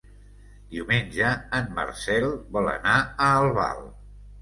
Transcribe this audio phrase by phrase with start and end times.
[0.71, 1.29] Diumenge
[1.59, 3.89] en Marcel vol anar a Albal.